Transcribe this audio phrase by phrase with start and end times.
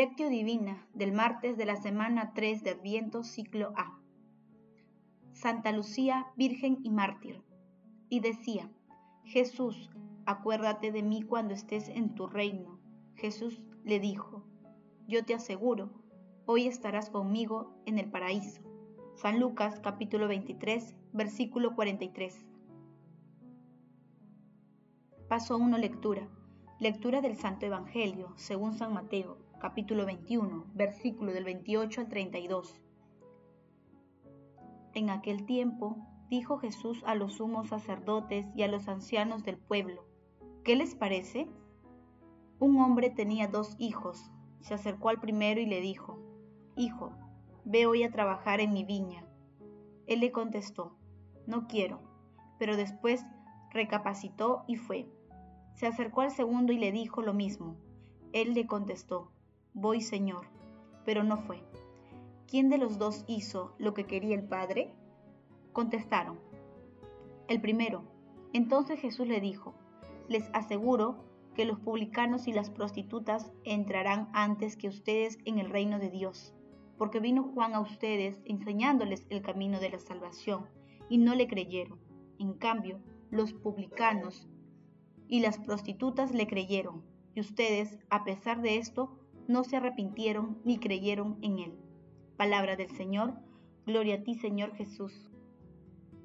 [0.00, 4.00] Lectio Divina del martes de la semana 3 de Adviento, ciclo A.
[5.34, 7.42] Santa Lucía, Virgen y Mártir.
[8.08, 8.70] Y decía,
[9.24, 9.90] Jesús,
[10.24, 12.80] acuérdate de mí cuando estés en tu reino.
[13.14, 14.42] Jesús le dijo,
[15.06, 15.90] yo te aseguro,
[16.46, 18.62] hoy estarás conmigo en el paraíso.
[19.16, 22.46] San Lucas capítulo 23, versículo 43.
[25.28, 26.26] Paso 1 lectura.
[26.78, 32.80] Lectura del Santo Evangelio, según San Mateo, capítulo 21, versículo del 28 al 32.
[34.94, 35.98] En aquel tiempo
[36.30, 40.06] dijo Jesús a los sumos sacerdotes y a los ancianos del pueblo,
[40.64, 41.46] ¿qué les parece?
[42.58, 44.30] Un hombre tenía dos hijos.
[44.60, 46.18] Se acercó al primero y le dijo,
[46.74, 47.12] Hijo,
[47.66, 49.26] ve hoy a trabajar en mi viña.
[50.06, 50.96] Él le contestó,
[51.46, 52.00] No quiero,
[52.58, 53.26] pero después
[53.70, 55.06] recapacitó y fue.
[55.74, 57.76] Se acercó al segundo y le dijo lo mismo.
[58.32, 59.32] Él le contestó,
[59.74, 60.46] Voy, Señor,
[61.04, 61.62] pero no fue.
[62.48, 64.92] ¿Quién de los dos hizo lo que quería el Padre?
[65.72, 66.40] Contestaron,
[67.46, 68.02] el primero.
[68.52, 69.74] Entonces Jesús le dijo,
[70.28, 76.00] les aseguro que los publicanos y las prostitutas entrarán antes que ustedes en el reino
[76.00, 76.52] de Dios,
[76.98, 80.66] porque vino Juan a ustedes enseñándoles el camino de la salvación,
[81.08, 82.00] y no le creyeron.
[82.38, 84.48] En cambio, los publicanos
[85.28, 89.19] y las prostitutas le creyeron, y ustedes, a pesar de esto,
[89.50, 91.78] no se arrepintieron ni creyeron en él.
[92.36, 93.34] Palabra del Señor,
[93.84, 95.28] gloria a ti Señor Jesús.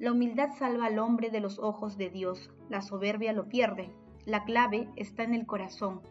[0.00, 3.94] La humildad salva al hombre de los ojos de Dios, la soberbia lo pierde.
[4.26, 6.02] La clave está en el corazón.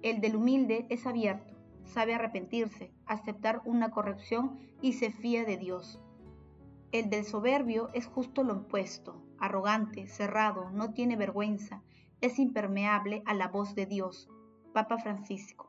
[0.00, 1.54] El del humilde es abierto,
[1.84, 6.00] sabe arrepentirse, aceptar una corrección y se fía de Dios.
[6.92, 11.82] El del soberbio es justo lo opuesto, arrogante, cerrado, no tiene vergüenza,
[12.22, 14.30] es impermeable a la voz de Dios.
[14.72, 15.68] Papa Francisco.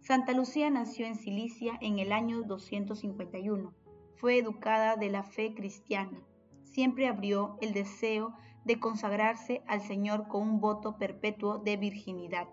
[0.00, 3.74] Santa Lucía nació en Cilicia en el año 251.
[4.16, 6.22] Fue educada de la fe cristiana.
[6.62, 12.48] Siempre abrió el deseo de consagrarse al Señor con un voto perpetuo de virginidad.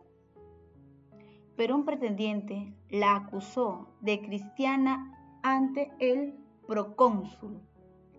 [1.55, 6.35] Pero un pretendiente la acusó de cristiana ante el
[6.67, 7.61] procónsul.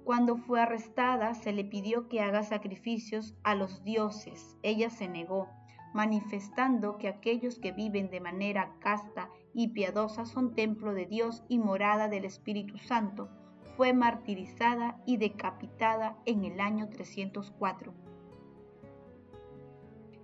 [0.04, 4.56] Cuando fue arrestada se le pidió que haga sacrificios a los dioses.
[4.62, 5.48] Ella se negó
[5.96, 11.58] manifestando que aquellos que viven de manera casta y piadosa son templo de Dios y
[11.58, 13.30] morada del Espíritu Santo,
[13.76, 17.94] fue martirizada y decapitada en el año 304.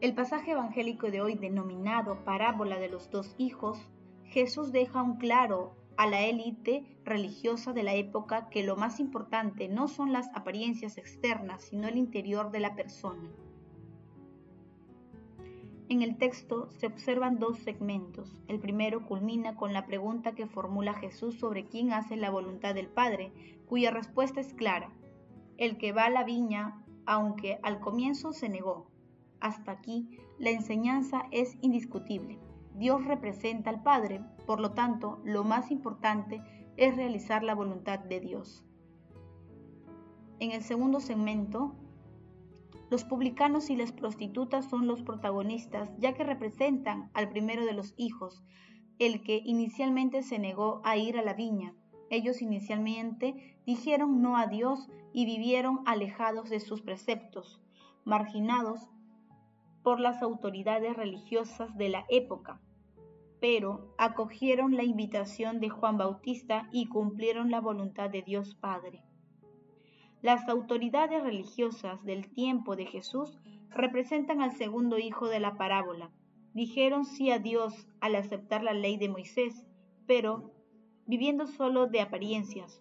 [0.01, 3.89] El pasaje evangélico de hoy denominado parábola de los dos hijos,
[4.25, 9.69] Jesús deja un claro a la élite religiosa de la época que lo más importante
[9.69, 13.31] no son las apariencias externas, sino el interior de la persona.
[15.93, 18.35] En el texto se observan dos segmentos.
[18.49, 22.89] El primero culmina con la pregunta que formula Jesús sobre quién hace la voluntad del
[22.89, 23.31] Padre,
[23.67, 24.91] cuya respuesta es clara.
[25.59, 28.87] El que va a la viña, aunque al comienzo se negó.
[29.39, 32.39] Hasta aquí la enseñanza es indiscutible.
[32.75, 36.41] Dios representa al Padre, por lo tanto, lo más importante
[36.79, 38.65] es realizar la voluntad de Dios.
[40.39, 41.77] En el segundo segmento
[42.93, 47.95] los publicanos y las prostitutas son los protagonistas, ya que representan al primero de los
[47.97, 48.45] hijos,
[48.99, 51.75] el que inicialmente se negó a ir a la viña.
[52.11, 57.63] Ellos inicialmente dijeron no a Dios y vivieron alejados de sus preceptos,
[58.05, 58.91] marginados
[59.83, 62.61] por las autoridades religiosas de la época,
[63.41, 69.03] pero acogieron la invitación de Juan Bautista y cumplieron la voluntad de Dios Padre.
[70.23, 73.41] Las autoridades religiosas del tiempo de Jesús
[73.71, 76.13] representan al segundo hijo de la parábola.
[76.55, 79.67] Dijeron sí a Dios al aceptar la ley de Moisés,
[80.07, 80.53] pero
[81.07, 82.81] viviendo solo de apariencias.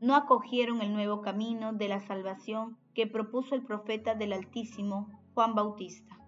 [0.00, 5.54] No acogieron el nuevo camino de la salvación que propuso el profeta del Altísimo, Juan
[5.54, 6.18] Bautista.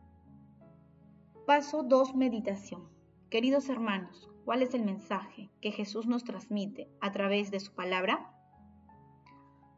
[1.47, 2.15] Paso 2.
[2.15, 2.91] Meditación.
[3.31, 8.34] Queridos hermanos, ¿cuál es el mensaje que Jesús nos transmite a través de su palabra?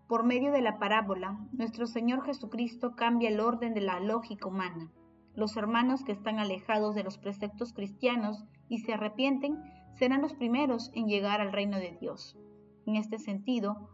[0.08, 4.92] Por medio de la parábola, nuestro Señor Jesucristo cambia el orden de la lógica humana.
[5.34, 9.58] Los hermanos que están alejados de los preceptos cristianos y se arrepienten
[9.98, 12.38] serán los primeros en llegar al reino de Dios.
[12.86, 13.90] En este sentido,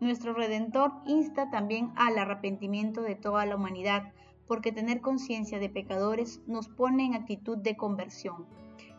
[0.00, 4.14] nuestro Redentor insta también al arrepentimiento de toda la humanidad,
[4.46, 8.46] porque tener conciencia de pecadores nos pone en actitud de conversión,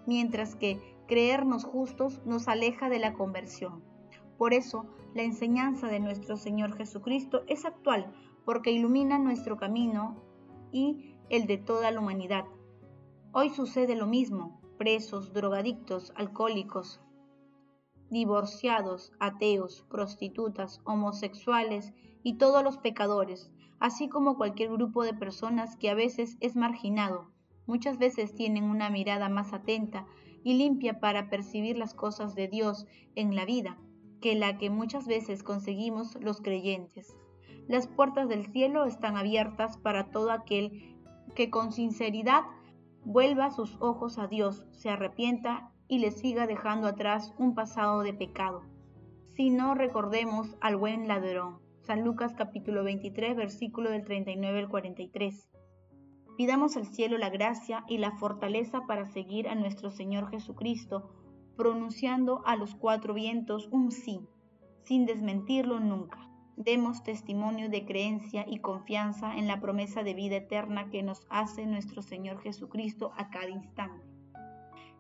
[0.06, 3.88] mientras que creernos justos nos aleja de la conversión.
[4.39, 8.13] Por eso, la enseñanza de nuestro Señor Jesucristo es actual
[8.45, 10.15] porque ilumina nuestro camino
[10.71, 12.45] y el de toda la humanidad.
[13.33, 14.62] Hoy sucede lo mismo.
[14.77, 17.01] presos, drogadictos, alcohólicos,
[18.09, 21.91] divorciados, ateos, prostitutas, homosexuales
[22.24, 23.51] y todos los pecadores,
[23.81, 27.30] así como cualquier grupo de personas que a veces es marginado.
[27.68, 30.07] Muchas veces tienen una mirada más atenta
[30.45, 33.77] y limpia para percibir las cosas de Dios en la vida
[34.19, 37.16] que la que muchas veces conseguimos los creyentes.
[37.68, 40.98] Las puertas del cielo están abiertas para todo aquel
[41.36, 42.44] que con sinceridad
[43.06, 48.13] vuelva sus ojos a Dios, se arrepienta y le siga dejando atrás un pasado de
[48.13, 48.63] pecado.
[49.36, 51.60] Si no recordemos al buen ladrón.
[51.81, 55.50] San Lucas capítulo 23 versículo del 39 al 43.
[56.38, 61.10] Pidamos al cielo la gracia y la fortaleza para seguir a nuestro Señor Jesucristo,
[61.60, 64.22] pronunciando a los cuatro vientos un sí,
[64.84, 66.32] sin desmentirlo nunca.
[66.56, 71.66] Demos testimonio de creencia y confianza en la promesa de vida eterna que nos hace
[71.66, 74.08] nuestro Señor Jesucristo a cada instante.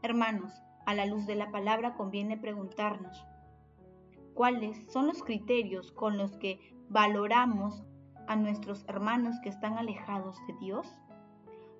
[0.01, 0.51] Hermanos,
[0.85, 3.25] a la luz de la palabra conviene preguntarnos,
[4.33, 7.85] ¿cuáles son los criterios con los que valoramos
[8.27, 10.93] a nuestros hermanos que están alejados de Dios?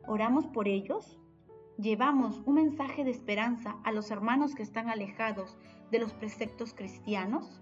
[0.08, 1.20] ¿Oramos por ellos?
[1.82, 5.58] ¿Llevamos un mensaje de esperanza a los hermanos que están alejados
[5.92, 7.62] de los preceptos cristianos?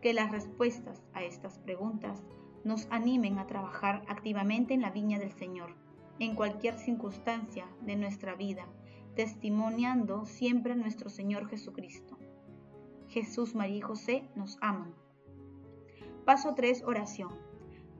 [0.00, 2.24] Que las respuestas a estas preguntas
[2.64, 5.74] nos animen a trabajar activamente en la viña del Señor,
[6.18, 8.64] en cualquier circunstancia de nuestra vida,
[9.16, 12.16] testimoniando siempre a nuestro Señor Jesucristo.
[13.08, 14.94] Jesús, María y José nos aman.
[16.24, 16.84] Paso 3.
[16.84, 17.32] Oración.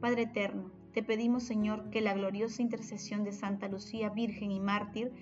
[0.01, 5.13] Padre Eterno, te pedimos Señor que la gloriosa intercesión de Santa Lucía, Virgen y Mártir,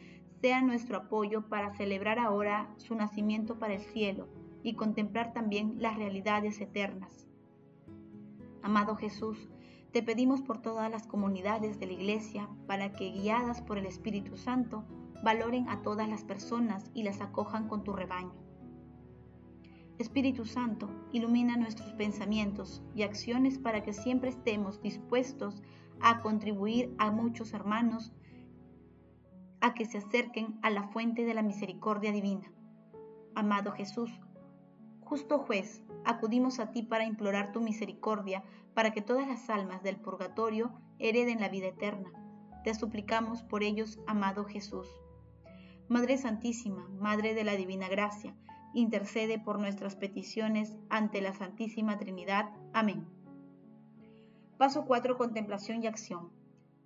[0.40, 4.28] sea nuestro apoyo para celebrar ahora su nacimiento para el cielo
[4.62, 7.26] y contemplar también las realidades eternas.
[8.62, 9.48] Amado Jesús,
[9.90, 14.36] te pedimos por todas las comunidades de la Iglesia para que, guiadas por el Espíritu
[14.36, 14.84] Santo,
[15.24, 18.43] valoren a todas las personas y las acojan con tu rebaño.
[19.98, 25.62] Espíritu Santo, ilumina nuestros pensamientos y acciones para que siempre estemos dispuestos
[26.00, 28.12] a contribuir a muchos hermanos
[29.60, 32.52] a que se acerquen a la fuente de la misericordia divina.
[33.34, 34.10] Amado Jesús,
[35.00, 38.44] justo juez, acudimos a ti para implorar tu misericordia
[38.74, 42.10] para que todas las almas del purgatorio hereden la vida eterna.
[42.64, 44.88] Te suplicamos por ellos, amado Jesús.
[45.88, 48.34] Madre Santísima, Madre de la Divina Gracia,
[48.74, 52.50] intercede por nuestras peticiones ante la Santísima Trinidad.
[52.72, 53.06] Amén.
[54.58, 55.16] Paso 4.
[55.16, 56.30] Contemplación y acción.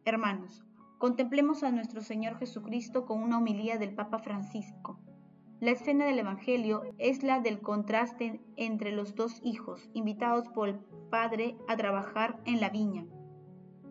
[0.05, 0.65] Hermanos,
[0.99, 4.99] contemplemos a nuestro Señor Jesucristo con una homilía del Papa Francisco.
[5.61, 10.79] La escena del Evangelio es la del contraste entre los dos hijos, invitados por el
[11.11, 13.07] Padre a trabajar en la viña.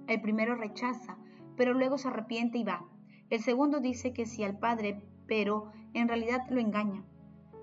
[0.07, 1.17] El primero rechaza,
[1.57, 2.88] pero luego se arrepiente y va.
[3.29, 7.03] El segundo dice que sí al Padre, pero en realidad lo engaña.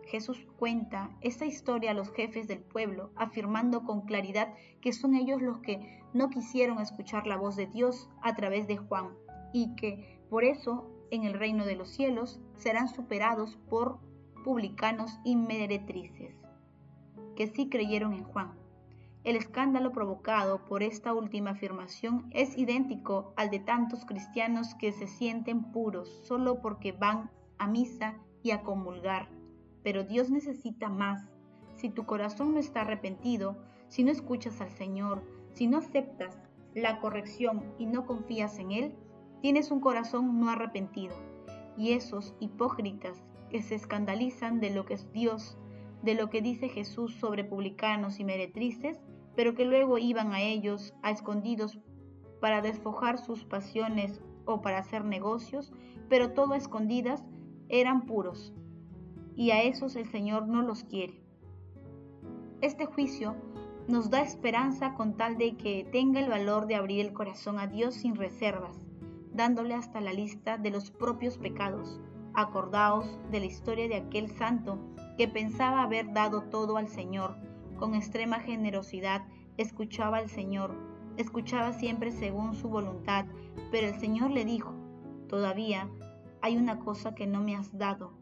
[0.07, 5.43] Jesús cuenta esta historia a los jefes del pueblo, afirmando con claridad que son ellos
[5.43, 9.11] los que no quisieron escuchar la voz de Dios a través de Juan
[9.53, 13.99] y que por eso en el reino de los cielos serán superados por
[14.45, 16.35] publicanos y meretrices,
[17.37, 18.53] que sí creyeron en Juan.
[19.25, 25.07] El escándalo provocado por esta última afirmación es idéntico al de tantos cristianos que se
[25.07, 29.34] sienten puros solo porque van a misa y a comulgar
[29.85, 31.29] pero Dios necesita más.
[31.77, 33.57] Si tu corazón no está arrepentido,
[33.89, 35.23] si no escuchas al Señor,
[35.53, 36.41] si no aceptas
[36.75, 38.95] la corrección y no confías en Él,
[39.41, 41.15] tienes un corazón no arrepentido.
[41.77, 45.59] Y esos hipócritas que se escandalizan de lo que es Dios,
[46.03, 48.99] de lo que dice Jesús sobre publicanos y meretrices,
[49.37, 51.79] pero que luego iban a ellos a escondidos
[52.41, 55.73] para desfojar sus pasiones o para hacer negocios,
[56.09, 57.25] pero todo a escondidas,
[57.69, 58.53] eran puros,
[59.37, 61.21] y a esos el Señor no los quiere.
[62.61, 63.35] Este juicio
[63.89, 67.67] nos da esperanza con tal de que tenga el valor de abrir el corazón a
[67.67, 68.77] Dios sin reservas,
[69.33, 72.01] dándole hasta la lista de los propios pecados.
[72.33, 74.79] Acordaos de la historia de aquel santo
[75.19, 77.37] que pensaba haber dado todo al Señor,
[77.79, 79.23] con extrema generosidad
[79.57, 80.75] escuchaba al Señor,
[81.17, 83.27] escuchaba siempre según su voluntad,
[83.71, 84.73] pero el Señor le dijo,
[85.29, 85.89] todavía
[86.41, 88.13] hay una cosa que no me has dado,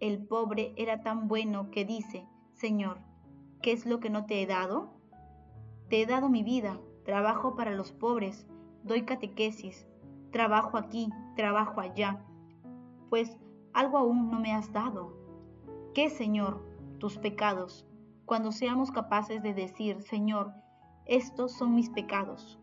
[0.00, 2.98] el pobre era tan bueno que dice, Señor,
[3.62, 4.94] ¿qué es lo que no te he dado?
[5.88, 8.46] Te he dado mi vida, trabajo para los pobres,
[8.82, 9.86] doy catequesis,
[10.30, 12.24] trabajo aquí, trabajo allá,
[13.10, 13.38] pues
[13.72, 15.16] algo aún no me has dado.
[15.94, 16.62] ¿Qué, Señor?
[16.98, 17.86] Tus pecados,
[18.24, 20.52] cuando seamos capaces de decir, Señor,
[21.06, 22.58] estos son mis pecados.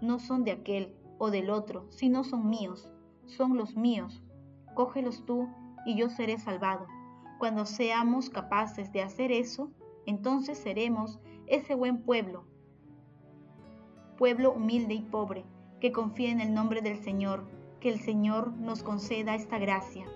[0.00, 2.90] No son de aquel o del otro, sino son míos,
[3.26, 4.22] son los míos,
[4.74, 5.48] cógelos tú
[5.84, 6.86] y yo seré salvado.
[7.38, 9.70] Cuando seamos capaces de hacer eso,
[10.06, 12.44] entonces seremos ese buen pueblo,
[14.16, 15.44] pueblo humilde y pobre,
[15.80, 17.46] que confía en el nombre del Señor,
[17.80, 20.06] que el Señor nos conceda esta gracia.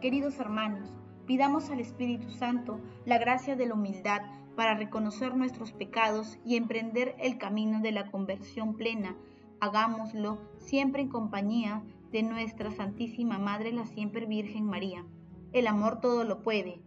[0.00, 0.88] Queridos hermanos,
[1.26, 4.22] pidamos al Espíritu Santo la gracia de la humildad
[4.56, 9.14] para reconocer nuestros pecados y emprender el camino de la conversión plena.
[9.60, 15.04] Hagámoslo siempre en compañía de nuestra Santísima Madre, la siempre Virgen María.
[15.52, 16.80] El amor todo lo puede.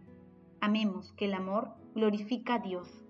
[0.60, 3.03] Amemos que el amor glorifica a Dios.